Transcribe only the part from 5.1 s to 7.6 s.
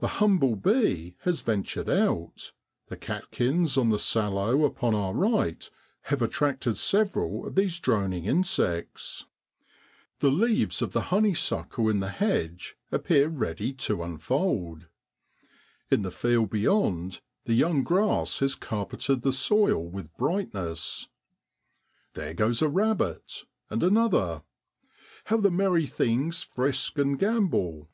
right have attracted several of